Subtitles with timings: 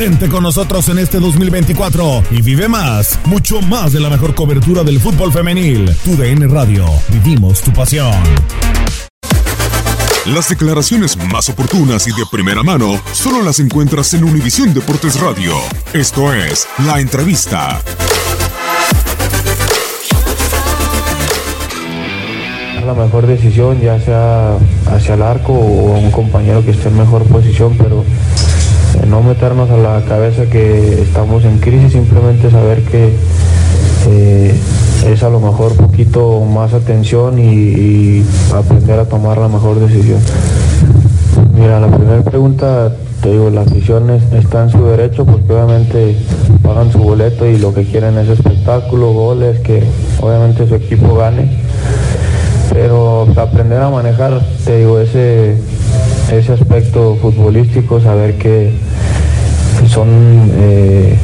[0.00, 4.82] Mantente con nosotros en este 2024 y vive más, mucho más de la mejor cobertura
[4.82, 5.94] del fútbol femenil.
[6.06, 8.14] TUDN Radio, vivimos tu pasión.
[10.24, 15.52] Las declaraciones más oportunas y de primera mano solo las encuentras en Univisión Deportes Radio.
[15.92, 17.82] Esto es La Entrevista.
[22.86, 26.96] la mejor decisión, ya sea hacia el arco o a un compañero que esté en
[26.96, 28.04] mejor posición, pero
[29.08, 33.10] no meternos a la cabeza que estamos en crisis, simplemente saber que
[34.08, 34.54] eh,
[35.06, 40.20] es a lo mejor poquito más atención y, y aprender a tomar la mejor decisión.
[41.54, 42.92] Mira, la primera pregunta,
[43.22, 46.16] te digo, la afición es- está en su derecho porque obviamente
[46.62, 49.82] pagan su boleto y lo que quieren es espectáculo, goles, que
[50.20, 51.50] obviamente su equipo gane
[52.72, 55.56] pero aprender a manejar, te digo, ese,
[56.30, 58.70] ese aspecto futbolístico, saber que
[59.88, 60.08] son
[60.58, 61.16] eh,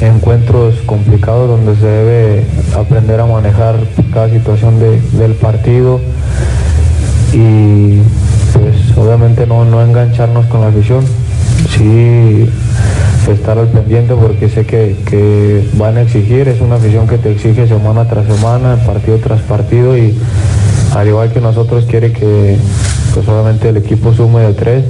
[0.00, 2.44] encuentros complicados donde se debe
[2.76, 3.76] aprender a manejar
[4.12, 6.00] cada situación de- del partido
[7.32, 7.98] y
[8.52, 11.04] pues obviamente no, no engancharnos con la afición,
[11.76, 12.48] sí
[13.30, 17.30] estar al pendiente porque sé que, que van a exigir, es una afición que te
[17.30, 20.18] exige semana tras semana, partido tras partido y
[20.94, 22.56] al igual que nosotros quiere que
[23.14, 24.84] pues obviamente el equipo sume de tres,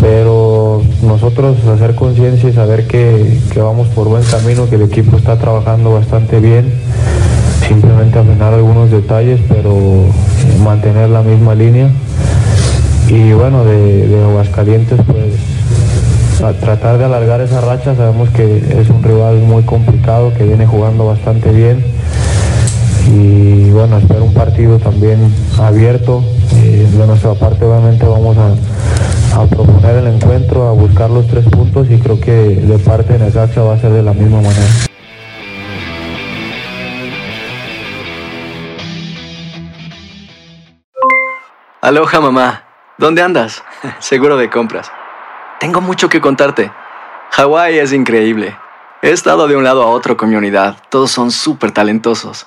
[0.00, 5.16] pero nosotros hacer conciencia y saber que, que vamos por buen camino, que el equipo
[5.16, 6.72] está trabajando bastante bien,
[7.66, 9.76] simplemente afinar algunos detalles, pero
[10.62, 11.90] mantener la misma línea.
[13.08, 15.34] Y bueno, de, de Aguascalientes, pues
[16.42, 20.66] a tratar de alargar esa racha, sabemos que es un rival muy complicado, que viene
[20.66, 21.84] jugando bastante bien.
[23.12, 25.18] Y bueno, espero un partido también
[25.58, 26.22] abierto.
[26.80, 31.90] De nuestra parte obviamente vamos a, a proponer el encuentro, a buscar los tres puntos
[31.90, 34.66] y creo que de parte de Necaxa va a ser de la misma manera.
[41.82, 42.64] Aloha mamá,
[42.98, 43.62] ¿dónde andas?
[43.98, 44.90] Seguro de compras.
[45.60, 46.72] Tengo mucho que contarte.
[47.32, 48.56] Hawái es increíble.
[49.02, 50.76] He estado de un lado a otro con mi unidad.
[50.88, 52.46] Todos son súper talentosos.